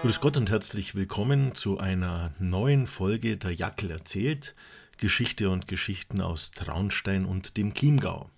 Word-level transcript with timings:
Grüß 0.00 0.20
Gott 0.20 0.36
und 0.36 0.48
herzlich 0.48 0.94
willkommen 0.94 1.56
zu 1.56 1.78
einer 1.78 2.28
neuen 2.38 2.86
Folge 2.86 3.36
der 3.36 3.52
Jackel 3.52 3.90
erzählt, 3.90 4.54
Geschichte 4.96 5.50
und 5.50 5.66
Geschichten 5.66 6.20
aus 6.20 6.52
Traunstein 6.52 7.24
und 7.24 7.56
dem 7.56 7.74
Chiemgau. 7.74 8.30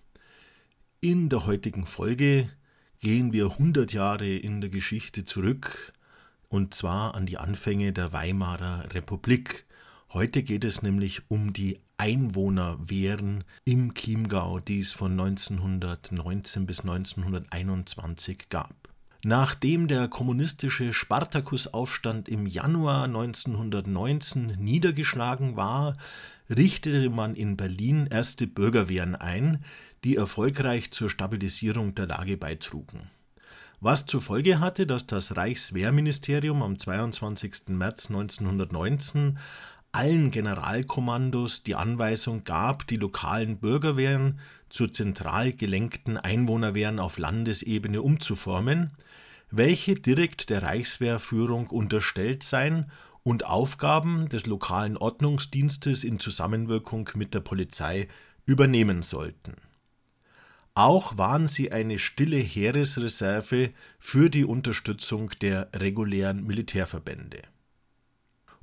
In 1.02 1.28
der 1.28 1.44
heutigen 1.44 1.84
Folge 1.84 2.48
gehen 3.02 3.34
wir 3.34 3.50
100 3.50 3.92
Jahre 3.92 4.26
in 4.26 4.62
der 4.62 4.70
Geschichte 4.70 5.26
zurück 5.26 5.92
und 6.48 6.72
zwar 6.72 7.14
an 7.14 7.26
die 7.26 7.36
Anfänge 7.36 7.92
der 7.92 8.14
Weimarer 8.14 8.94
Republik. 8.94 9.66
Heute 10.14 10.42
geht 10.42 10.64
es 10.64 10.80
nämlich 10.80 11.22
um 11.28 11.52
die 11.52 11.78
Einwohnerwehren 11.98 13.44
im 13.66 13.92
Chiemgau, 13.92 14.60
die 14.60 14.80
es 14.80 14.92
von 14.92 15.12
1919 15.12 16.64
bis 16.64 16.80
1921 16.80 18.48
gab. 18.48 18.89
Nachdem 19.22 19.86
der 19.86 20.08
kommunistische 20.08 20.94
Spartakusaufstand 20.94 22.28
im 22.28 22.46
Januar 22.46 23.04
1919 23.04 24.56
niedergeschlagen 24.58 25.56
war, 25.56 25.94
richtete 26.48 27.10
man 27.10 27.34
in 27.34 27.58
Berlin 27.58 28.06
erste 28.10 28.46
Bürgerwehren 28.46 29.14
ein, 29.14 29.62
die 30.04 30.16
erfolgreich 30.16 30.90
zur 30.92 31.10
Stabilisierung 31.10 31.94
der 31.94 32.06
Lage 32.06 32.38
beitrugen. 32.38 33.10
Was 33.82 34.06
zur 34.06 34.22
Folge 34.22 34.58
hatte, 34.58 34.86
dass 34.86 35.06
das 35.06 35.36
Reichswehrministerium 35.36 36.62
am 36.62 36.78
22. 36.78 37.68
März 37.68 38.08
1919 38.08 39.38
allen 39.92 40.30
Generalkommandos 40.30 41.62
die 41.62 41.74
Anweisung 41.74 42.44
gab, 42.44 42.86
die 42.86 42.96
lokalen 42.96 43.58
Bürgerwehren 43.58 44.38
zu 44.68 44.86
zentral 44.86 45.52
gelenkten 45.52 46.16
Einwohnerwehren 46.16 47.00
auf 47.00 47.18
Landesebene 47.18 48.02
umzuformen, 48.02 48.92
welche 49.50 49.96
direkt 49.96 50.50
der 50.50 50.62
Reichswehrführung 50.62 51.66
unterstellt 51.66 52.42
seien 52.42 52.90
und 53.22 53.46
Aufgaben 53.46 54.28
des 54.28 54.46
lokalen 54.46 54.96
Ordnungsdienstes 54.96 56.04
in 56.04 56.20
Zusammenwirkung 56.20 57.10
mit 57.14 57.34
der 57.34 57.40
Polizei 57.40 58.08
übernehmen 58.46 59.02
sollten. 59.02 59.56
Auch 60.74 61.18
waren 61.18 61.48
sie 61.48 61.72
eine 61.72 61.98
stille 61.98 62.38
Heeresreserve 62.38 63.72
für 63.98 64.30
die 64.30 64.44
Unterstützung 64.44 65.30
der 65.40 65.68
regulären 65.74 66.46
Militärverbände. 66.46 67.42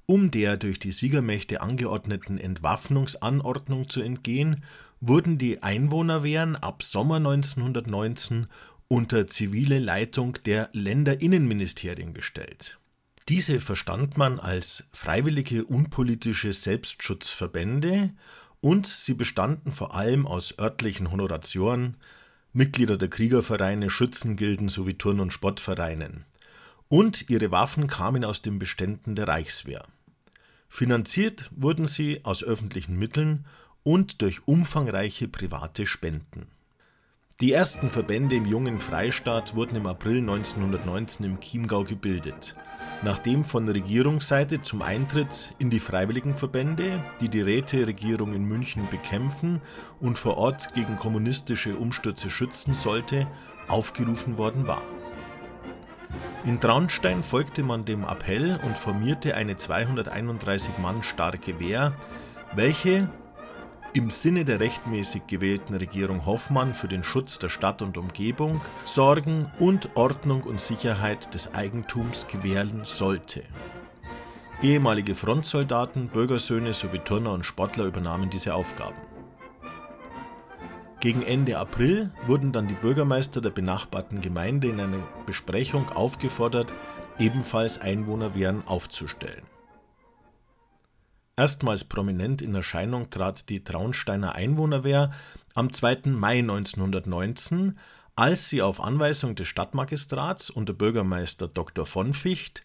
Um 0.09 0.31
der 0.31 0.55
durch 0.55 0.79
die 0.79 0.93
Siegermächte 0.93 1.59
angeordneten 1.59 2.37
Entwaffnungsanordnung 2.37 3.89
zu 3.89 3.99
entgehen, 4.01 4.63
wurden 5.01 5.37
die 5.37 5.61
Einwohnerwehren 5.61 6.55
ab 6.55 6.81
Sommer 6.81 7.17
1919 7.17 8.47
unter 8.87 9.27
zivile 9.27 9.79
Leitung 9.79 10.37
der 10.45 10.69
Länderinnenministerien 10.71 12.13
gestellt. 12.13 12.79
Diese 13.27 13.59
verstand 13.59 14.17
man 14.17 14.39
als 14.39 14.85
freiwillige 14.93 15.65
unpolitische 15.65 16.53
Selbstschutzverbände 16.53 18.11
und 18.61 18.87
sie 18.87 19.13
bestanden 19.13 19.73
vor 19.73 19.93
allem 19.93 20.25
aus 20.25 20.57
örtlichen 20.57 21.11
Honoratioren, 21.11 21.97
Mitglieder 22.53 22.97
der 22.97 23.09
Kriegervereine, 23.09 23.89
Schützengilden 23.89 24.69
sowie 24.69 24.93
Turn- 24.93 25.19
und 25.19 25.33
Sportvereinen. 25.33 26.23
Und 26.87 27.29
ihre 27.29 27.51
Waffen 27.51 27.87
kamen 27.87 28.23
aus 28.23 28.41
den 28.41 28.57
Beständen 28.57 29.13
der 29.15 29.27
Reichswehr. 29.27 29.83
Finanziert 30.77 31.49
wurden 31.55 31.87
sie 31.87 32.23
aus 32.23 32.43
öffentlichen 32.43 32.99
Mitteln 32.99 33.47
und 33.81 34.21
durch 34.21 34.47
umfangreiche 34.47 35.27
private 35.27 35.87
Spenden. 35.87 36.45
Die 37.41 37.51
ersten 37.51 37.89
Verbände 37.89 38.35
im 38.35 38.45
jungen 38.45 38.79
Freistaat 38.79 39.55
wurden 39.55 39.77
im 39.77 39.87
April 39.87 40.17
1919 40.17 41.25
im 41.25 41.39
Chiemgau 41.39 41.83
gebildet, 41.83 42.55
nachdem 43.01 43.43
von 43.43 43.67
Regierungsseite 43.67 44.61
zum 44.61 44.83
Eintritt 44.83 45.55
in 45.57 45.71
die 45.71 45.79
Freiwilligenverbände, 45.79 47.03
die 47.21 47.29
die 47.29 47.41
Räteregierung 47.41 48.35
in 48.35 48.45
München 48.45 48.87
bekämpfen 48.91 49.61
und 49.99 50.19
vor 50.19 50.37
Ort 50.37 50.75
gegen 50.75 50.95
kommunistische 50.97 51.75
Umstürze 51.75 52.29
schützen 52.29 52.75
sollte, 52.75 53.25
aufgerufen 53.67 54.37
worden 54.37 54.67
war. 54.67 54.83
In 56.47 56.61
Traunstein 56.61 57.23
folgte 57.23 57.61
man 57.61 57.83
dem 57.83 58.05
Appell 58.05 58.57
und 58.63 58.77
formierte 58.77 59.35
eine 59.35 59.57
231 59.57 60.77
Mann 60.77 61.03
starke 61.03 61.59
Wehr, 61.59 61.91
welche 62.55 63.09
im 63.91 64.09
Sinne 64.09 64.45
der 64.45 64.61
rechtmäßig 64.61 65.23
gewählten 65.27 65.75
Regierung 65.75 66.25
Hoffmann 66.25 66.73
für 66.73 66.87
den 66.87 67.03
Schutz 67.03 67.37
der 67.37 67.49
Stadt 67.49 67.81
und 67.81 67.97
Umgebung 67.97 68.61
sorgen 68.85 69.51
und 69.59 69.89
Ordnung 69.97 70.43
und 70.43 70.61
Sicherheit 70.61 71.33
des 71.33 71.53
Eigentums 71.53 72.27
gewähren 72.27 72.85
sollte. 72.85 73.43
Ehemalige 74.61 75.15
Frontsoldaten, 75.15 76.07
Bürgersöhne 76.07 76.71
sowie 76.71 76.99
Turner 76.99 77.33
und 77.33 77.45
Sportler 77.45 77.83
übernahmen 77.83 78.29
diese 78.29 78.55
Aufgaben. 78.55 79.06
Gegen 80.99 81.21
Ende 81.21 81.59
April 81.59 82.11
wurden 82.25 82.51
dann 82.51 82.67
die 82.67 82.73
Bürgermeister 82.73 83.39
der 83.39 83.51
benachbarten 83.51 84.19
Gemeinde 84.19 84.67
in 84.67 84.79
einer 84.79 85.07
Besprechung 85.27 85.89
aufgefordert, 85.89 86.73
ebenfalls 87.19 87.79
Einwohnerwehren 87.79 88.65
aufzustellen. 88.65 89.43
Erstmals 91.35 91.83
prominent 91.83 92.41
in 92.41 92.55
Erscheinung 92.55 93.11
trat 93.11 93.49
die 93.49 93.63
Traunsteiner 93.63 94.33
Einwohnerwehr 94.33 95.11
am 95.53 95.71
2. 95.71 95.99
Mai 96.05 96.39
1919, 96.39 97.77
als 98.15 98.49
sie 98.49 98.63
auf 98.63 98.81
Anweisung 98.81 99.35
des 99.35 99.47
Stadtmagistrats 99.47 100.49
unter 100.49 100.73
Bürgermeister 100.73 101.47
Dr. 101.47 101.85
von 101.85 102.13
Ficht 102.13 102.63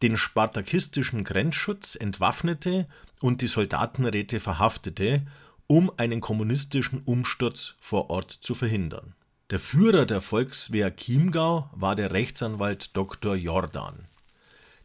den 0.00 0.16
spartakistischen 0.16 1.22
Grenzschutz 1.22 1.96
entwaffnete 1.96 2.86
und 3.20 3.42
die 3.42 3.46
Soldatenräte 3.46 4.40
verhaftete 4.40 5.22
um 5.66 5.90
einen 5.96 6.20
kommunistischen 6.20 7.02
Umsturz 7.04 7.74
vor 7.80 8.10
Ort 8.10 8.30
zu 8.30 8.54
verhindern. 8.54 9.14
Der 9.50 9.58
Führer 9.58 10.06
der 10.06 10.20
Volkswehr 10.20 10.94
Chiemgau 10.94 11.70
war 11.74 11.96
der 11.96 12.12
Rechtsanwalt 12.12 12.96
Dr. 12.96 13.34
Jordan. 13.34 14.06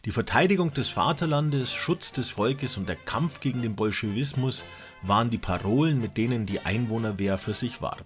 Die 0.06 0.12
Verteidigung 0.12 0.74
des 0.74 0.88
Vaterlandes, 0.88 1.74
Schutz 1.74 2.12
des 2.12 2.30
Volkes 2.30 2.78
und 2.78 2.88
der 2.88 2.96
Kampf 2.96 3.42
gegen 3.42 3.62
den 3.62 3.76
Bolschewismus 3.76 4.64
waren 5.02 5.30
die 5.30 5.38
Parolen, 5.38 6.00
mit 6.00 6.18
denen 6.18 6.46
die 6.46 6.62
Einwohnerwehr 6.62 7.38
für 7.38 7.54
sich 7.54 7.82
warb. 7.82 8.06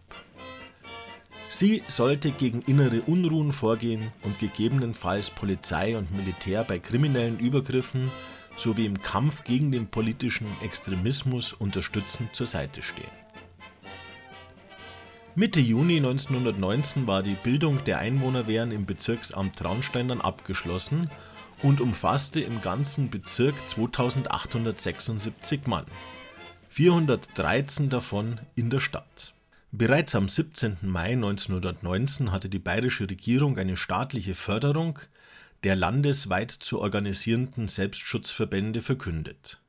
Sie 1.50 1.83
sollte 1.88 2.31
gegen 2.31 2.63
innere 2.63 3.01
Unruhen 3.01 3.51
vorgehen 3.51 4.12
und 4.23 4.39
gegebenenfalls 4.39 5.29
Polizei 5.29 5.95
und 5.95 6.12
Militär 6.12 6.63
bei 6.63 6.79
kriminellen 6.79 7.38
Übergriffen 7.38 8.12
sowie 8.56 8.86
im 8.86 9.02
Kampf 9.02 9.44
gegen 9.44 9.72
den 9.72 9.88
politischen 9.88 10.47
Extremismus 10.62 11.53
unterstützend 11.53 12.36
zur 12.36 12.47
Seite 12.47 12.81
stehen. 12.81 13.24
Mitte 15.36 15.59
Juni 15.59 15.97
1919 15.97 17.08
war 17.08 17.24
die 17.24 17.34
Bildung 17.34 17.84
der 17.86 17.97
Einwohnerwehren 17.97 18.72
im 18.72 18.86
Bezirksamt 18.86 19.56
Traunstein 19.56 20.08
dann 20.08 20.22
abgeschlossen 20.22 21.09
und 21.63 21.81
umfasste 21.81 22.40
im 22.40 22.62
ganzen 22.62 23.09
Bezirk 23.09 23.56
2876 23.68 25.66
Mann, 25.66 25.86
413 26.69 27.90
davon 27.90 28.40
in 28.53 28.69
der 28.69 28.80
Stadt. 28.80 29.34
Bereits 29.72 30.13
am 30.13 30.30
17. 30.30 30.78
Mai 30.84 31.13
1919 31.13 32.31
hatte 32.31 32.47
die 32.47 32.59
bayerische 32.59 33.09
Regierung 33.09 33.58
eine 33.58 33.75
staatliche 33.75 34.36
Förderung 34.36 35.00
der 35.63 35.75
landesweit 35.75 36.51
zu 36.51 36.79
organisierenden 36.79 37.68
Selbstschutzverbände 37.68 38.81
verkündet. 38.81 39.62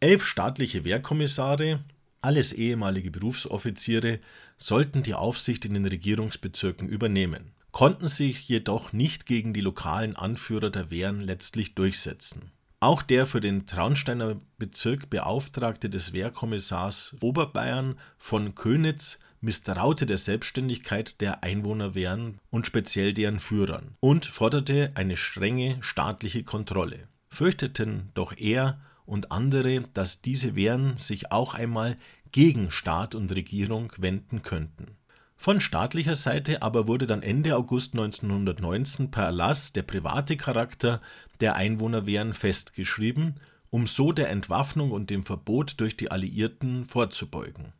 Elf 0.00 0.24
staatliche 0.24 0.84
Wehrkommissare, 0.84 1.80
alles 2.22 2.52
ehemalige 2.52 3.10
Berufsoffiziere, 3.10 4.20
sollten 4.56 5.02
die 5.02 5.14
Aufsicht 5.14 5.64
in 5.64 5.74
den 5.74 5.86
Regierungsbezirken 5.86 6.88
übernehmen, 6.88 7.52
konnten 7.72 8.08
sich 8.08 8.48
jedoch 8.48 8.92
nicht 8.92 9.26
gegen 9.26 9.52
die 9.52 9.60
lokalen 9.60 10.16
Anführer 10.16 10.70
der 10.70 10.90
Wehren 10.90 11.20
letztlich 11.20 11.74
durchsetzen. 11.74 12.50
Auch 12.82 13.02
der 13.02 13.26
für 13.26 13.40
den 13.40 13.66
Traunsteiner 13.66 14.38
Bezirk 14.56 15.10
Beauftragte 15.10 15.90
des 15.90 16.14
Wehrkommissars 16.14 17.14
Oberbayern 17.20 17.96
von 18.16 18.54
Könitz 18.54 19.18
misstraute 19.40 20.06
der 20.06 20.18
Selbstständigkeit 20.18 21.20
der 21.20 21.42
Einwohnerwehren 21.42 22.38
und 22.50 22.66
speziell 22.66 23.14
deren 23.14 23.38
Führern 23.38 23.96
und 24.00 24.26
forderte 24.26 24.92
eine 24.94 25.16
strenge 25.16 25.78
staatliche 25.80 26.44
Kontrolle. 26.44 27.08
Fürchteten 27.28 28.10
doch 28.14 28.36
er 28.36 28.80
und 29.06 29.32
andere, 29.32 29.82
dass 29.92 30.20
diese 30.20 30.56
Wehren 30.56 30.96
sich 30.96 31.32
auch 31.32 31.54
einmal 31.54 31.96
gegen 32.32 32.70
Staat 32.70 33.14
und 33.14 33.32
Regierung 33.32 33.92
wenden 33.98 34.42
könnten. 34.42 34.96
Von 35.36 35.58
staatlicher 35.58 36.16
Seite 36.16 36.60
aber 36.60 36.86
wurde 36.86 37.06
dann 37.06 37.22
Ende 37.22 37.56
August 37.56 37.94
1919 37.94 39.10
per 39.10 39.24
Erlass 39.24 39.72
der 39.72 39.82
private 39.82 40.36
Charakter 40.36 41.00
der 41.40 41.56
Einwohnerwehren 41.56 42.34
festgeschrieben, 42.34 43.36
um 43.70 43.86
so 43.86 44.12
der 44.12 44.28
Entwaffnung 44.28 44.90
und 44.90 45.08
dem 45.08 45.24
Verbot 45.24 45.80
durch 45.80 45.96
die 45.96 46.10
Alliierten 46.10 46.84
vorzubeugen. 46.84 47.72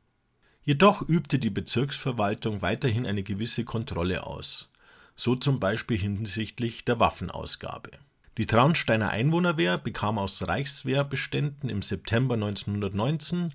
Jedoch 0.63 1.03
übte 1.03 1.39
die 1.39 1.51
Bezirksverwaltung 1.51 2.61
weiterhin 2.61 3.07
eine 3.07 3.23
gewisse 3.23 3.65
Kontrolle 3.65 4.27
aus, 4.27 4.71
so 5.17 5.35
zum 5.35 5.59
Beispiel 5.59 5.97
hinsichtlich 5.99 6.85
der 6.85 7.01
Waffenausgabe. 7.01 7.91
Die 8.37 8.47
Traunsteiner 8.47 9.11
Einwohnerwehr 9.11 9.79
bekam 9.79 10.19
aus 10.19 10.47
Reichswehrbeständen 10.47 11.69
im 11.71 11.83
September 11.83 12.35
1919 12.35 13.53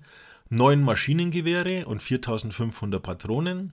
neun 0.48 0.82
Maschinengewehre 0.82 1.86
und 1.86 2.02
4500 2.02 3.02
Patronen, 3.02 3.72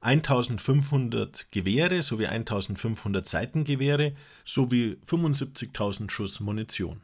1500 0.00 1.52
Gewehre 1.52 2.02
sowie 2.02 2.26
1500 2.26 3.26
Seitengewehre 3.26 4.14
sowie 4.44 4.96
75.000 5.06 6.10
Schuss 6.10 6.40
Munition. 6.40 7.00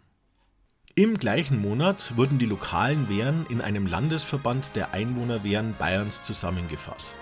Im 0.98 1.18
gleichen 1.18 1.60
Monat 1.60 2.16
wurden 2.16 2.38
die 2.38 2.46
lokalen 2.46 3.10
Wehren 3.10 3.44
in 3.50 3.60
einem 3.60 3.86
Landesverband 3.86 4.74
der 4.74 4.94
Einwohnerwehren 4.94 5.74
Bayerns 5.78 6.22
zusammengefasst. 6.22 7.18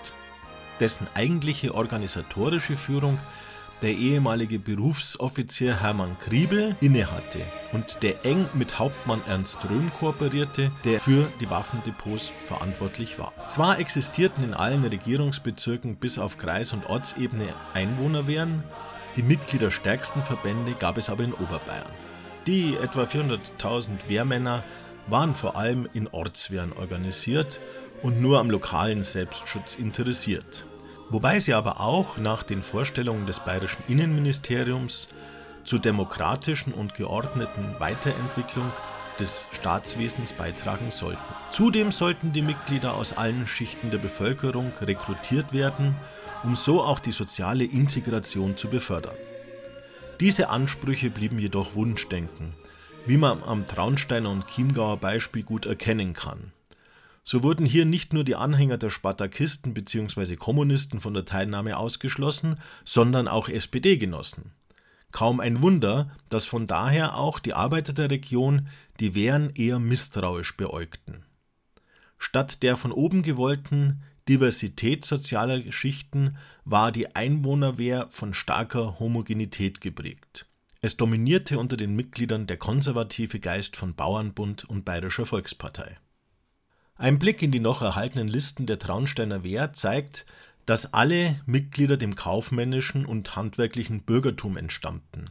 Dessen 0.79 1.09
eigentliche 1.13 1.75
organisatorische 1.75 2.77
Führung 2.77 3.19
der 3.81 3.91
ehemalige 3.91 4.59
Berufsoffizier 4.59 5.81
Hermann 5.81 6.17
Kriebel 6.19 6.77
innehatte 6.79 7.41
und 7.73 8.01
der 8.01 8.25
eng 8.25 8.47
mit 8.53 8.79
Hauptmann 8.79 9.21
Ernst 9.27 9.59
Röhm 9.69 9.91
kooperierte, 9.99 10.71
der 10.85 11.01
für 11.01 11.29
die 11.41 11.49
Waffendepots 11.49 12.31
verantwortlich 12.45 13.19
war. 13.19 13.33
Zwar 13.49 13.77
existierten 13.77 14.45
in 14.45 14.53
allen 14.53 14.85
Regierungsbezirken 14.85 15.97
bis 15.97 16.17
auf 16.17 16.37
Kreis- 16.37 16.71
und 16.71 16.85
Ortsebene 16.85 17.53
Einwohnerwehren, 17.73 18.63
die 19.17 19.23
mitgliederstärksten 19.23 20.21
Verbände 20.21 20.75
gab 20.79 20.97
es 20.97 21.09
aber 21.09 21.25
in 21.25 21.33
Oberbayern. 21.33 22.04
Die 22.47 22.75
etwa 22.75 23.03
400.000 23.03 24.07
Wehrmänner 24.07 24.63
waren 25.07 25.35
vor 25.35 25.55
allem 25.55 25.87
in 25.93 26.07
Ortswehren 26.07 26.73
organisiert 26.73 27.59
und 28.01 28.21
nur 28.21 28.39
am 28.39 28.49
lokalen 28.49 29.03
Selbstschutz 29.03 29.75
interessiert 29.75 30.65
wobei 31.09 31.39
sie 31.39 31.53
aber 31.53 31.79
auch 31.81 32.17
nach 32.17 32.43
den 32.43 32.61
Vorstellungen 32.61 33.25
des 33.25 33.39
bayerischen 33.39 33.83
Innenministeriums 33.87 35.07
zur 35.63 35.79
demokratischen 35.79 36.73
und 36.73 36.93
geordneten 36.93 37.75
Weiterentwicklung 37.79 38.71
des 39.19 39.45
Staatswesens 39.51 40.33
beitragen 40.33 40.91
sollten. 40.91 41.21
Zudem 41.51 41.91
sollten 41.91 42.33
die 42.33 42.41
Mitglieder 42.41 42.95
aus 42.95 43.17
allen 43.17 43.47
Schichten 43.47 43.89
der 43.89 43.97
Bevölkerung 43.97 44.73
rekrutiert 44.81 45.53
werden, 45.53 45.95
um 46.43 46.55
so 46.55 46.83
auch 46.83 46.99
die 46.99 47.13
soziale 47.13 47.63
Integration 47.63 48.57
zu 48.57 48.67
befördern. 48.67 49.15
Diese 50.21 50.49
Ansprüche 50.49 51.09
blieben 51.09 51.39
jedoch 51.39 51.75
Wunschdenken, 51.75 52.53
wie 53.05 53.17
man 53.17 53.43
am 53.43 53.67
Traunsteiner 53.67 54.29
und 54.29 54.47
Chiemgauer 54.47 54.97
Beispiel 54.97 55.43
gut 55.43 55.65
erkennen 55.65 56.13
kann. 56.13 56.53
So 57.25 57.43
wurden 57.43 57.65
hier 57.65 57.85
nicht 57.85 58.13
nur 58.13 58.23
die 58.23 58.35
Anhänger 58.35 58.77
der 58.77 58.91
Spartakisten 58.91 59.73
bzw. 59.73 60.37
Kommunisten 60.37 61.01
von 61.01 61.13
der 61.13 61.25
Teilnahme 61.25 61.75
ausgeschlossen, 61.75 62.59
sondern 62.85 63.27
auch 63.27 63.49
SPD-Genossen. 63.49 64.51
Kaum 65.11 65.41
ein 65.41 65.61
Wunder, 65.61 66.11
dass 66.29 66.45
von 66.45 66.65
daher 66.65 67.17
auch 67.17 67.39
die 67.39 67.53
Arbeiter 67.53 67.91
der 67.91 68.09
Region 68.09 68.67
die 69.01 69.15
Wehren 69.15 69.49
eher 69.55 69.79
misstrauisch 69.79 70.55
beäugten. 70.55 71.25
Statt 72.17 72.63
der 72.63 72.77
von 72.77 72.93
oben 72.93 73.21
gewollten 73.21 74.01
Diversität 74.27 75.05
sozialer 75.05 75.71
Schichten 75.71 76.37
war 76.63 76.91
die 76.91 77.15
Einwohnerwehr 77.15 78.07
von 78.09 78.33
starker 78.33 78.99
Homogenität 78.99 79.81
geprägt. 79.81 80.47
Es 80.81 80.97
dominierte 80.97 81.59
unter 81.59 81.77
den 81.77 81.95
Mitgliedern 81.95 82.47
der 82.47 82.57
konservative 82.57 83.39
Geist 83.39 83.75
von 83.75 83.95
Bauernbund 83.95 84.65
und 84.65 84.85
Bayerischer 84.85 85.25
Volkspartei. 85.25 85.97
Ein 86.95 87.19
Blick 87.19 87.41
in 87.41 87.51
die 87.51 87.59
noch 87.59 87.81
erhaltenen 87.81 88.27
Listen 88.27 88.65
der 88.65 88.79
Traunsteiner 88.79 89.43
Wehr 89.43 89.73
zeigt, 89.73 90.25
dass 90.65 90.93
alle 90.93 91.39
Mitglieder 91.45 91.97
dem 91.97 92.15
kaufmännischen 92.15 93.05
und 93.05 93.35
handwerklichen 93.35 94.03
Bürgertum 94.03 94.57
entstammten. 94.57 95.25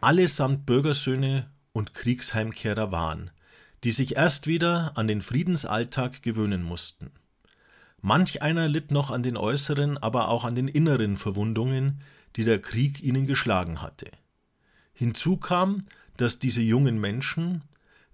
Allesamt 0.00 0.66
Bürgersöhne 0.66 1.50
und 1.72 1.94
Kriegsheimkehrer 1.94 2.92
waren, 2.92 3.30
die 3.82 3.90
sich 3.90 4.16
erst 4.16 4.46
wieder 4.46 4.92
an 4.96 5.08
den 5.08 5.22
Friedensalltag 5.22 6.22
gewöhnen 6.22 6.62
mussten. 6.62 7.10
Manch 8.06 8.42
einer 8.42 8.68
litt 8.68 8.90
noch 8.90 9.10
an 9.10 9.22
den 9.22 9.38
äußeren, 9.38 9.96
aber 9.96 10.28
auch 10.28 10.44
an 10.44 10.54
den 10.54 10.68
inneren 10.68 11.16
Verwundungen, 11.16 12.00
die 12.36 12.44
der 12.44 12.60
Krieg 12.60 13.02
ihnen 13.02 13.26
geschlagen 13.26 13.80
hatte. 13.80 14.10
Hinzu 14.92 15.38
kam, 15.38 15.80
dass 16.18 16.38
diese 16.38 16.60
jungen 16.60 17.00
Menschen, 17.00 17.62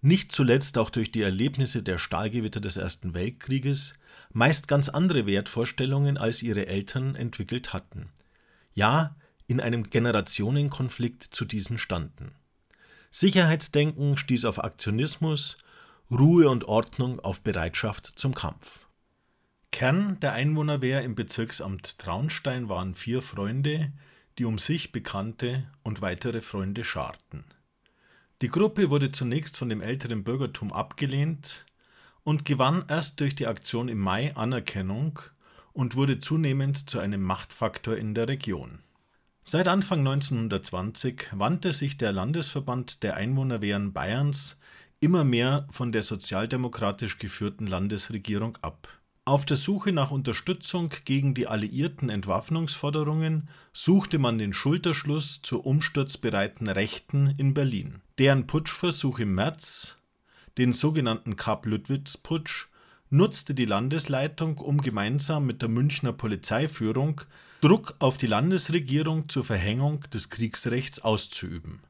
nicht 0.01 0.31
zuletzt 0.31 0.79
auch 0.79 0.91
durch 0.91 1.11
die 1.11 1.23
Erlebnisse 1.23 1.83
der 1.83 1.99
Stahlgewitter 1.99 2.61
des 2.61 2.77
Ersten 2.77 3.15
Weltkrieges, 3.15 3.95
meist 4.33 4.69
ganz 4.69 4.89
andere 4.89 5.27
Wertvorstellungen 5.27 6.19
als 6.19 6.45
ihre 6.45 6.69
Eltern 6.69 7.17
entwickelt 7.17 7.73
hatten. 7.73 8.11
Ja, 8.73 9.17
in 9.49 9.61
einem 9.61 9.91
Generationenkonflikt 9.91 11.25
zu 11.25 11.45
diesen 11.45 11.79
standen. 11.79 12.37
Sicherheitsdenken 13.11 14.17
stieß 14.17 14.45
auf 14.45 14.63
Aktionismus, 14.63 15.59
Ruhe 16.13 16.49
und 16.49 16.67
Ordnung 16.67 17.19
auf 17.19 17.41
Bereitschaft 17.41 18.07
zum 18.07 18.37
Kampf. 18.37 18.87
Kern 19.73 20.19
der 20.21 20.33
Einwohnerwehr 20.33 21.03
im 21.03 21.15
Bezirksamt 21.15 21.99
Traunstein 21.99 22.69
waren 22.69 22.95
vier 22.95 23.23
Freunde, 23.23 23.93
die 24.39 24.45
um 24.45 24.59
sich 24.59 24.93
Bekannte 24.93 25.63
und 25.83 26.03
weitere 26.03 26.41
Freunde 26.41 26.85
scharten. 26.85 27.45
Die 28.43 28.49
Gruppe 28.49 28.91
wurde 28.91 29.13
zunächst 29.13 29.57
von 29.57 29.69
dem 29.69 29.81
älteren 29.81 30.25
Bürgertum 30.25 30.73
abgelehnt 30.73 31.67
und 32.25 32.45
gewann 32.45 32.85
erst 32.89 33.21
durch 33.21 33.35
die 33.35 33.47
Aktion 33.47 33.89
im 33.89 33.99
Mai 33.99 34.35
Anerkennung 34.35 35.19
und 35.73 35.95
wurde 35.95 36.19
zunehmend 36.19 36.89
zu 36.89 36.99
einem 36.99 37.23
Machtfaktor 37.23 37.97
in 37.97 38.15
der 38.15 38.29
Region. 38.29 38.81
Seit 39.43 39.69
Anfang 39.69 40.01
1920 40.01 41.29
wandte 41.33 41.73
sich 41.73 41.97
der 41.97 42.13
Landesverband 42.13 43.03
der 43.03 43.17
Einwohnerwehren 43.17 43.93
Bayerns 43.93 44.59
immer 45.01 45.25
mehr 45.25 45.67
von 45.71 45.93
der 45.93 46.03
sozialdemokratisch 46.03 47.19
geführten 47.19 47.67
Landesregierung 47.67 48.59
ab. 48.63 49.00
Auf 49.31 49.45
der 49.45 49.57
Suche 49.57 49.93
nach 49.93 50.11
Unterstützung 50.11 50.91
gegen 51.05 51.35
die 51.35 51.47
alliierten 51.47 52.11
Entwaffnungsforderungen 52.11 53.49
suchte 53.73 54.19
man 54.19 54.39
den 54.39 54.53
Schulterschluss 54.53 55.41
zur 55.41 55.67
umsturzbereiten 55.67 56.67
Rechten 56.67 57.33
in 57.39 57.55
Berlin. 57.55 58.03
Deren 58.19 58.49
Putschversuch 58.49 59.21
im 59.21 59.37
März, 59.37 59.99
den 60.59 60.73
sogenannten 60.73 61.37
Kapp-Lüttwitz-Putsch, 61.37 62.67
nutzte 63.09 63.55
die 63.55 63.67
Landesleitung, 63.67 64.59
um 64.59 64.81
gemeinsam 64.81 65.47
mit 65.47 65.63
der 65.63 65.69
Münchner 65.69 66.13
Polizeiführung 66.13 67.21
Druck 67.61 67.95
auf 68.01 68.19
die 68.19 68.27
Landesregierung 68.27 69.29
zur 69.29 69.45
Verhängung 69.45 70.01
des 70.13 70.31
Kriegsrechts 70.31 71.03
auszuüben. 71.03 71.85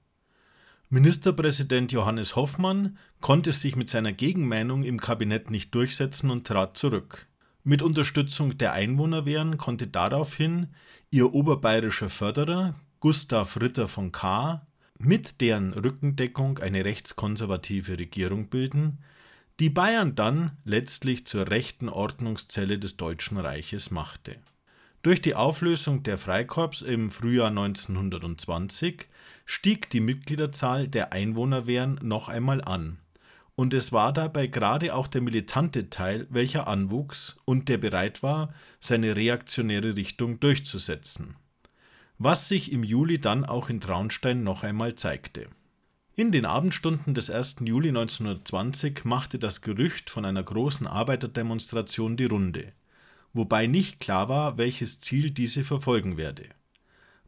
Ministerpräsident 0.91 1.91
Johannes 1.93 2.37
Hoffmann 2.37 2.99
konnte 3.23 3.53
sich 3.53 3.77
mit 3.77 3.89
seiner 3.89 4.13
Gegenmeinung 4.13 4.83
im 4.83 5.01
Kabinett 5.01 5.51
nicht 5.51 5.75
durchsetzen 5.75 6.29
und 6.31 6.47
trat 6.47 6.77
zurück. 6.77 7.29
Mit 7.63 7.83
Unterstützung 7.83 8.57
der 8.57 8.73
Einwohnerwehren 8.73 9.59
konnte 9.59 9.87
daraufhin 9.87 10.69
ihr 11.11 11.35
oberbayerischer 11.35 12.09
Förderer 12.09 12.75
Gustav 13.01 13.61
Ritter 13.61 13.87
von 13.87 14.13
Kahr 14.13 14.67
mit 14.99 15.43
deren 15.43 15.75
Rückendeckung 15.75 16.59
eine 16.59 16.87
rechtskonservative 16.87 17.99
Regierung 17.99 18.49
bilden, 18.49 18.99
die 19.59 19.69
Bayern 19.69 20.15
dann 20.15 20.53
letztlich 20.65 21.27
zur 21.27 21.51
rechten 21.51 21.91
Ordnungszelle 21.91 22.79
des 22.79 22.97
Deutschen 22.97 23.37
Reiches 23.37 23.91
machte. 23.91 24.37
Durch 25.03 25.21
die 25.21 25.35
Auflösung 25.35 26.03
der 26.03 26.17
Freikorps 26.17 26.81
im 26.81 27.11
Frühjahr 27.11 27.49
1920 27.49 29.07
stieg 29.45 29.91
die 29.91 30.01
Mitgliederzahl 30.01 30.89
der 30.89 31.13
Einwohnerwehren 31.13 31.99
noch 32.03 32.29
einmal 32.29 32.63
an 32.63 32.99
und 33.61 33.75
es 33.75 33.93
war 33.93 34.15
dabei 34.15 34.47
gerade 34.47 34.95
auch 34.95 35.07
der 35.07 35.21
militante 35.21 35.91
Teil, 35.91 36.27
welcher 36.31 36.67
anwuchs 36.67 37.37
und 37.45 37.69
der 37.69 37.77
bereit 37.77 38.23
war, 38.23 38.55
seine 38.79 39.17
reaktionäre 39.17 39.99
Richtung 39.99 40.41
durchzusetzen. 40.41 41.37
Was 42.17 42.49
sich 42.49 42.73
im 42.73 42.83
Juli 42.83 43.19
dann 43.19 43.45
auch 43.45 43.69
in 43.69 43.83
Traunstein 43.83 44.45
noch 44.45 44.63
einmal 44.63 44.95
zeigte. 44.95 45.47
In 46.17 46.33
den 46.33 46.47
Abendstunden 46.47 47.13
des 47.13 47.29
1. 47.29 47.57
Juli 47.61 47.91
1920 47.91 49.05
machte 49.05 49.39
das 49.39 49.61
Gerücht 49.61 50.09
von 50.09 50.25
einer 50.25 50.43
großen 50.43 50.87
Arbeiterdemonstration 50.87 52.17
die 52.17 52.25
Runde, 52.25 52.73
wobei 53.35 53.67
nicht 53.67 54.01
klar 54.01 54.31
war, 54.31 54.57
welches 54.57 55.01
Ziel 55.01 55.33
diese 55.33 55.65
verfolgen 55.65 56.17
werde. 56.17 56.45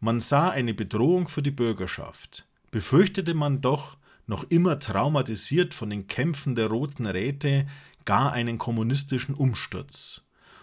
Man 0.01 0.23
sah 0.23 0.49
eine 0.49 0.73
Bedrohung 0.73 1.29
für 1.29 1.43
die 1.43 1.51
Bürgerschaft, 1.51 2.47
befürchtete 2.71 3.35
man 3.35 3.61
doch, 3.61 3.99
noch 4.33 4.45
immer 4.45 4.79
traumatisiert 4.79 5.75
von 5.75 5.91
den 5.91 6.07
Kämpfen 6.07 6.55
der 6.55 6.69
Roten 6.69 7.05
Räte, 7.05 7.67
gar 8.07 8.33
einen 8.33 8.57
kommunistischen 8.57 9.35
Umsturz. 9.35 10.23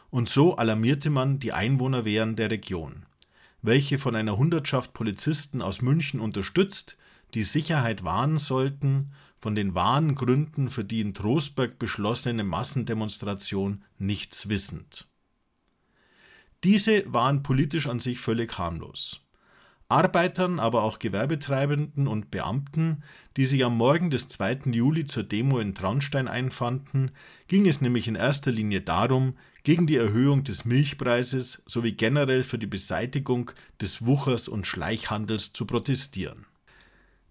Und 0.09 0.27
so 0.27 0.55
alarmierte 0.55 1.11
man 1.11 1.37
die 1.37 1.53
Einwohnerwehren 1.53 2.35
der 2.35 2.49
Region, 2.49 3.05
welche 3.61 3.99
von 3.99 4.15
einer 4.15 4.37
Hundertschaft 4.37 4.93
Polizisten 4.93 5.61
aus 5.61 5.83
München 5.83 6.19
unterstützt, 6.19 6.97
die 7.35 7.43
Sicherheit 7.43 8.03
wahren 8.03 8.39
sollten, 8.39 9.11
von 9.37 9.53
den 9.53 9.75
wahren 9.75 10.15
Gründen 10.15 10.71
für 10.71 10.83
die 10.83 11.01
in 11.01 11.13
Trostberg 11.13 11.77
beschlossene 11.77 12.43
Massendemonstration 12.43 13.83
nichts 13.99 14.49
wissend. 14.49 15.07
Diese 16.63 17.03
waren 17.13 17.43
politisch 17.43 17.85
an 17.85 17.99
sich 17.99 18.19
völlig 18.19 18.57
harmlos. 18.57 19.21
Arbeitern, 19.89 20.59
aber 20.59 20.83
auch 20.83 20.99
Gewerbetreibenden 20.99 22.07
und 22.07 22.29
Beamten, 22.29 23.03
die 23.37 23.45
sich 23.47 23.65
am 23.65 23.75
Morgen 23.75 24.11
des 24.11 24.27
2. 24.27 24.71
Juli 24.71 25.05
zur 25.05 25.23
Demo 25.23 25.57
in 25.57 25.73
Traunstein 25.73 26.27
einfanden, 26.27 27.09
ging 27.47 27.67
es 27.67 27.81
nämlich 27.81 28.07
in 28.07 28.13
erster 28.13 28.51
Linie 28.51 28.81
darum, 28.81 29.33
gegen 29.63 29.87
die 29.87 29.95
Erhöhung 29.95 30.43
des 30.43 30.63
Milchpreises 30.63 31.63
sowie 31.65 31.93
generell 31.93 32.43
für 32.43 32.59
die 32.59 32.67
Beseitigung 32.67 33.51
des 33.81 34.05
Wuchers 34.05 34.47
und 34.47 34.67
Schleichhandels 34.67 35.53
zu 35.53 35.65
protestieren. 35.65 36.45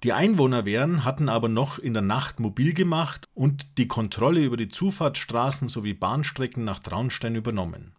Die 0.02 0.12
Einwohnerwehren 0.12 1.04
hatten 1.04 1.28
aber 1.28 1.48
noch 1.48 1.78
in 1.78 1.92
der 1.92 2.02
Nacht 2.02 2.40
mobil 2.40 2.72
gemacht 2.72 3.24
und 3.34 3.78
die 3.78 3.88
Kontrolle 3.88 4.44
über 4.44 4.56
die 4.56 4.68
Zufahrtsstraßen 4.68 5.68
sowie 5.68 5.94
Bahnstrecken 5.94 6.64
nach 6.64 6.80
Traunstein 6.80 7.36
übernommen. 7.36 7.94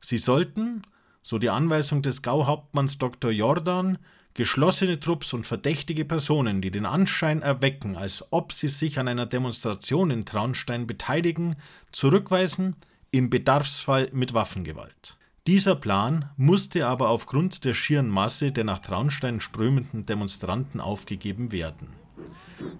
Sie 0.00 0.18
sollten, 0.18 0.82
so 1.28 1.38
die 1.38 1.50
Anweisung 1.50 2.00
des 2.00 2.22
Gauhauptmanns 2.22 2.96
Dr. 2.96 3.30
Jordan, 3.30 3.98
geschlossene 4.32 4.98
Trupps 4.98 5.34
und 5.34 5.46
verdächtige 5.46 6.06
Personen, 6.06 6.62
die 6.62 6.70
den 6.70 6.86
Anschein 6.86 7.42
erwecken, 7.42 7.98
als 7.98 8.24
ob 8.30 8.50
sie 8.54 8.68
sich 8.68 8.98
an 8.98 9.08
einer 9.08 9.26
Demonstration 9.26 10.10
in 10.10 10.24
Traunstein 10.24 10.86
beteiligen, 10.86 11.56
zurückweisen, 11.92 12.76
im 13.10 13.28
Bedarfsfall 13.28 14.08
mit 14.14 14.32
Waffengewalt. 14.32 15.18
Dieser 15.46 15.74
Plan 15.74 16.30
musste 16.38 16.86
aber 16.86 17.10
aufgrund 17.10 17.66
der 17.66 17.74
schieren 17.74 18.08
Masse 18.08 18.50
der 18.50 18.64
nach 18.64 18.78
Traunstein 18.78 19.40
strömenden 19.40 20.06
Demonstranten 20.06 20.80
aufgegeben 20.80 21.52
werden. 21.52 21.88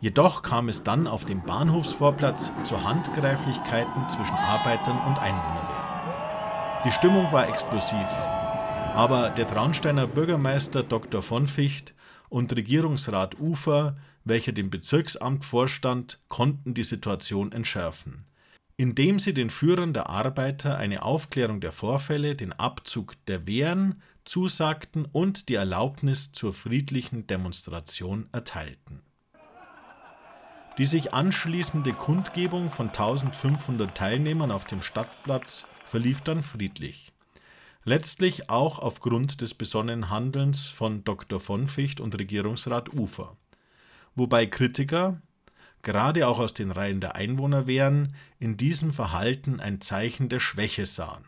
Jedoch 0.01 0.41
kam 0.41 0.71
es 0.71 0.83
dann 0.83 1.07
auf 1.07 1.27
dem 1.27 1.43
Bahnhofsvorplatz 1.43 2.51
zu 2.65 2.83
Handgreiflichkeiten 2.83 4.09
zwischen 4.09 4.37
Arbeitern 4.37 4.99
und 5.07 5.19
Einwohnerwehr. 5.19 5.89
Die 6.85 6.93
Stimmung 6.93 7.31
war 7.33 7.49
explosiv, 7.49 8.09
aber 8.99 9.31
der 9.31 9.47
Traunsteiner 9.47 10.09
Bürgermeister 10.09 10.83
Dr. 10.83 11.23
von 11.23 11.47
Ficht 11.47 11.95
und 12.29 12.55
Regierungsrat 12.57 13.39
Ufer, 13.39 13.97
welcher 14.25 14.51
dem 14.51 14.71
Bezirksamt 14.71 15.45
vorstand, 15.45 16.19
konnten 16.27 16.75
die 16.75 16.83
Situation 16.83 17.53
entschärfen 17.53 18.25
indem 18.81 19.19
sie 19.19 19.35
den 19.35 19.51
Führern 19.51 19.93
der 19.93 20.09
Arbeiter 20.09 20.79
eine 20.79 21.03
Aufklärung 21.03 21.61
der 21.61 21.73
Vorfälle, 21.73 22.37
den 22.37 22.53
Abzug 22.53 23.17
der 23.27 23.49
Wehren 23.49 24.01
zusagten 24.25 25.05
und 25.05 25.49
die 25.49 25.57
Erlaubnis 25.57 26.31
zur 26.31 26.53
friedlichen 26.53 27.27
Demonstration 27.27 28.29
erteilten. 28.31 29.03
Die 30.79 30.85
sich 30.85 31.13
anschließende 31.13 31.93
Kundgebung 31.93 32.71
von 32.71 32.87
1500 32.87 33.97
Teilnehmern 33.97 34.53
auf 34.53 34.65
dem 34.65 34.81
Stadtplatz 34.81 35.65
verlief 35.85 36.21
dann 36.21 36.45
friedlich. 36.45 37.13
Letztlich 37.85 38.51
auch 38.51 38.79
aufgrund 38.79 39.41
des 39.41 39.55
besonnenen 39.55 40.11
Handelns 40.11 40.67
von 40.67 41.05
Dr. 41.05 41.41
von 41.41 41.67
Ficht 41.67 42.01
und 42.01 42.19
Regierungsrat 42.19 42.93
Ufer. 42.93 43.37
Wobei 44.15 44.47
Kritiker, 44.47 45.23
gerade 45.83 46.27
auch 46.27 46.39
aus 46.39 46.55
den 46.55 46.71
Reihen 46.71 47.01
der 47.01 47.15
Einwohnerwehren, 47.15 48.15
in 48.39 48.57
diesem 48.57 48.91
Verhalten 48.91 49.61
ein 49.61 49.81
Zeichen 49.81 50.29
der 50.29 50.41
Schwäche 50.41 50.87
sahen. 50.87 51.25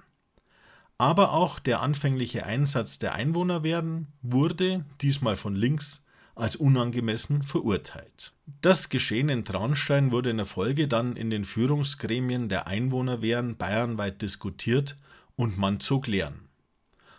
Aber 0.98 1.32
auch 1.32 1.60
der 1.60 1.80
anfängliche 1.80 2.44
Einsatz 2.44 2.98
der 2.98 3.14
Einwohnerwehren 3.14 4.08
wurde, 4.20 4.84
diesmal 5.00 5.36
von 5.36 5.54
links, 5.54 6.04
als 6.34 6.56
unangemessen 6.56 7.42
verurteilt. 7.42 8.32
Das 8.60 8.88
Geschehen 8.88 9.28
in 9.28 9.44
Traunstein 9.44 10.10
wurde 10.10 10.30
in 10.30 10.38
der 10.38 10.46
Folge 10.46 10.88
dann 10.88 11.16
in 11.16 11.30
den 11.30 11.44
Führungsgremien 11.44 12.48
der 12.48 12.66
Einwohnerwehren 12.66 13.56
bayernweit 13.56 14.20
diskutiert 14.22 14.96
und 15.36 15.58
man 15.58 15.80
zog 15.80 16.06
Lehren. 16.06 16.48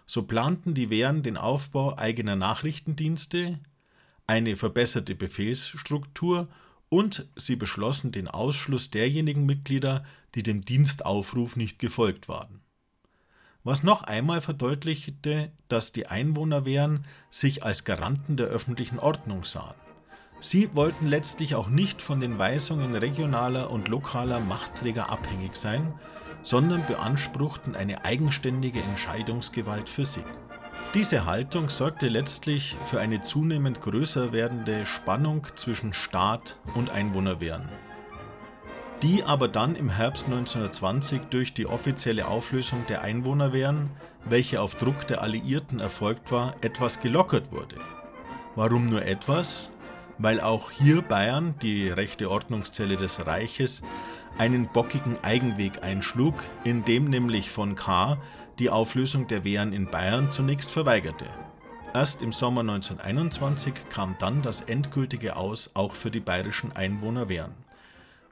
So 0.05 0.23
planten 0.23 0.73
die 0.73 0.89
Wehren 0.89 1.23
den 1.23 1.37
Aufbau 1.37 1.97
eigener 1.97 2.35
Nachrichtendienste, 2.35 3.59
eine 4.27 4.55
verbesserte 4.55 5.15
Befehlsstruktur 5.15 6.47
und 6.89 7.25
sie 7.35 7.55
beschlossen 7.55 8.11
den 8.11 8.27
Ausschluss 8.27 8.91
derjenigen 8.91 9.45
Mitglieder, 9.45 10.03
die 10.35 10.43
dem 10.43 10.65
Dienstaufruf 10.65 11.55
nicht 11.55 11.79
gefolgt 11.79 12.27
waren. 12.27 12.61
Was 13.63 13.83
noch 13.83 14.03
einmal 14.03 14.41
verdeutlichte, 14.41 15.51
dass 15.67 15.91
die 15.91 16.07
Einwohnerwehren 16.07 17.05
sich 17.29 17.63
als 17.63 17.83
Garanten 17.83 18.35
der 18.35 18.47
öffentlichen 18.47 18.99
Ordnung 18.99 19.43
sahen. 19.43 19.75
Sie 20.39 20.69
wollten 20.73 21.05
letztlich 21.05 21.53
auch 21.53 21.69
nicht 21.69 22.01
von 22.01 22.19
den 22.19 22.39
Weisungen 22.39 22.95
regionaler 22.95 23.69
und 23.69 23.87
lokaler 23.87 24.39
Machtträger 24.39 25.11
abhängig 25.11 25.55
sein, 25.55 25.93
sondern 26.43 26.85
beanspruchten 26.85 27.75
eine 27.75 28.05
eigenständige 28.05 28.81
Entscheidungsgewalt 28.81 29.89
für 29.89 30.05
sich. 30.05 30.23
Diese 30.93 31.25
Haltung 31.25 31.69
sorgte 31.69 32.09
letztlich 32.09 32.75
für 32.83 32.99
eine 32.99 33.21
zunehmend 33.21 33.81
größer 33.81 34.33
werdende 34.33 34.85
Spannung 34.85 35.47
zwischen 35.55 35.93
Staat 35.93 36.57
und 36.75 36.89
Einwohnerwehren, 36.89 37.69
die 39.01 39.23
aber 39.23 39.47
dann 39.47 39.75
im 39.75 39.89
Herbst 39.89 40.25
1920 40.25 41.21
durch 41.29 41.53
die 41.53 41.65
offizielle 41.65 42.27
Auflösung 42.27 42.85
der 42.87 43.03
Einwohnerwehren, 43.03 43.89
welche 44.25 44.61
auf 44.61 44.75
Druck 44.75 45.07
der 45.07 45.21
Alliierten 45.21 45.79
erfolgt 45.79 46.31
war, 46.31 46.55
etwas 46.61 46.99
gelockert 46.99 47.53
wurde. 47.53 47.77
Warum 48.55 48.87
nur 48.87 49.05
etwas? 49.05 49.71
Weil 50.17 50.41
auch 50.41 50.71
hier 50.71 51.01
Bayern, 51.01 51.55
die 51.61 51.87
rechte 51.87 52.29
Ordnungszelle 52.29 52.97
des 52.97 53.25
Reiches, 53.25 53.81
einen 54.37 54.67
bockigen 54.67 55.23
Eigenweg 55.23 55.83
einschlug, 55.83 56.35
in 56.63 56.83
dem 56.83 57.09
nämlich 57.09 57.49
von 57.49 57.75
K 57.75 58.17
die 58.59 58.69
Auflösung 58.69 59.27
der 59.27 59.43
Wehren 59.43 59.73
in 59.73 59.89
Bayern 59.89 60.31
zunächst 60.31 60.71
verweigerte. 60.71 61.25
Erst 61.93 62.21
im 62.21 62.31
Sommer 62.31 62.61
1921 62.61 63.73
kam 63.89 64.15
dann 64.17 64.41
das 64.41 64.61
endgültige 64.61 65.35
Aus 65.35 65.71
auch 65.73 65.93
für 65.93 66.09
die 66.09 66.21
bayerischen 66.21 66.71
Einwohnerwehren. 66.71 67.53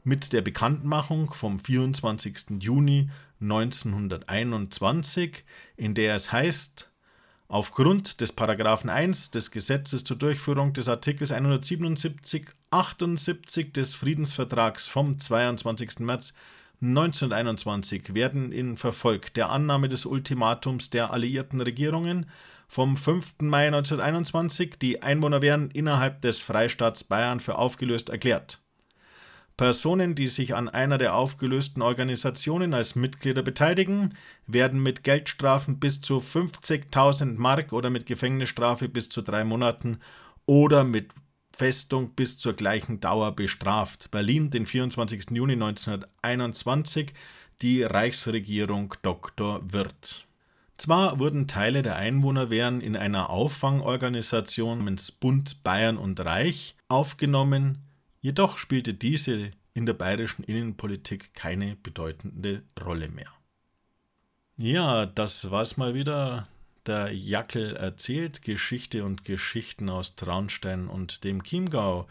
Mit 0.06 0.32
der 0.32 0.42
Bekanntmachung 0.42 1.34
vom 1.34 1.60
24. 1.60 2.62
Juni 2.62 3.10
1921, 3.42 5.44
in 5.76 5.94
der 5.94 6.16
es 6.16 6.32
heißt, 6.32 6.89
aufgrund 7.50 8.22
des 8.22 8.32
Paragraphen 8.32 8.90
1 8.90 9.32
des 9.32 9.52
Gesetzes 9.52 10.04
zur 10.04 10.18
Durchführung 10.18 10.72
des 10.72 10.88
Artikels 10.88 11.32
177 11.32 12.46
78 12.70 13.74
des 13.74 13.96
Friedensvertrags 13.96 14.88
vom 14.88 15.18
22. 15.18 16.00
März 16.00 16.34
1921 16.82 18.14
werden 18.14 18.52
in 18.54 18.78
Verfolg 18.78 19.34
der 19.34 19.50
Annahme 19.50 19.90
des 19.90 20.06
Ultimatums 20.06 20.92
der 20.92 21.12
alliierten 21.12 21.60
Regierungen 21.60 22.28
vom 22.68 22.96
5. 22.96 23.42
Mai 23.42 23.68
1921 23.68 24.78
die 24.80 25.02
Einwohnerwehren 25.02 25.72
innerhalb 25.72 26.22
des 26.22 26.38
Freistaats 26.38 27.04
Bayern 27.04 27.40
für 27.40 27.58
aufgelöst 27.58 28.10
erklärt. 28.10 28.62
Personen, 29.60 30.16
die 30.16 30.28
sich 30.28 30.56
an 30.56 30.70
einer 30.70 30.98
der 30.98 31.16
aufgelösten 31.16 31.82
Organisationen 31.82 32.74
als 32.74 32.96
Mitglieder 32.96 33.42
beteiligen, 33.42 34.16
werden 34.48 34.82
mit 34.82 35.04
Geldstrafen 35.04 35.82
bis 35.82 36.00
zu 36.00 36.20
50.000 36.20 37.38
Mark 37.38 37.74
oder 37.74 37.90
mit 37.90 38.06
Gefängnisstrafe 38.06 38.88
bis 38.88 39.10
zu 39.10 39.22
drei 39.22 39.44
Monaten 39.44 40.00
oder 40.46 40.86
mit 40.86 41.12
Festung 41.52 42.16
bis 42.16 42.38
zur 42.38 42.54
gleichen 42.54 43.02
Dauer 43.02 43.36
bestraft. 43.36 44.12
Berlin, 44.12 44.50
den 44.50 44.66
24. 44.66 45.32
Juni 45.32 45.54
1921, 45.54 47.12
die 47.62 47.84
Reichsregierung 47.84 48.96
Dr. 49.02 49.60
Wirth. 49.70 50.26
Zwar 50.78 51.20
wurden 51.20 51.50
Teile 51.50 51.82
der 51.82 51.98
Einwohnerwehren 51.98 52.80
in 52.80 52.96
einer 52.96 53.30
Auffangorganisation 53.30 54.78
namens 54.78 55.12
Bund 55.12 55.64
Bayern 55.64 55.98
und 55.98 56.22
Reich 56.22 56.78
aufgenommen, 56.88 57.89
jedoch 58.20 58.58
spielte 58.58 58.94
diese 58.94 59.52
in 59.74 59.86
der 59.86 59.94
bayerischen 59.94 60.44
Innenpolitik 60.44 61.34
keine 61.34 61.76
bedeutende 61.76 62.64
Rolle 62.84 63.10
mehr. 63.10 63.32
Ja, 64.58 65.06
das 65.06 65.52
war's 65.52 65.78
mal 65.78 65.94
wieder 65.94 66.48
der 66.86 67.14
Jackel 67.14 67.76
erzählt 67.76 68.42
Geschichte 68.42 69.04
und 69.04 69.24
Geschichten 69.24 69.90
aus 69.90 70.16
Traunstein 70.16 70.88
und 70.88 71.24
dem 71.24 71.44
Chiemgau. 71.44 72.08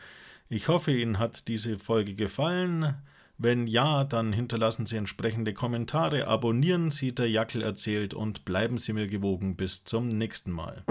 Ich 0.48 0.68
hoffe, 0.68 0.92
Ihnen 0.92 1.18
hat 1.18 1.48
diese 1.48 1.78
Folge 1.78 2.14
gefallen. 2.14 2.94
Wenn 3.36 3.66
ja, 3.66 4.04
dann 4.04 4.32
hinterlassen 4.32 4.86
Sie 4.86 4.96
entsprechende 4.96 5.52
Kommentare, 5.52 6.26
abonnieren 6.26 6.90
Sie 6.90 7.14
der 7.14 7.28
Jackel 7.28 7.62
erzählt 7.62 8.14
und 8.14 8.44
bleiben 8.44 8.78
Sie 8.78 8.92
mir 8.92 9.08
gewogen. 9.08 9.56
Bis 9.56 9.84
zum 9.84 10.08
nächsten 10.08 10.52
Mal. 10.52 10.84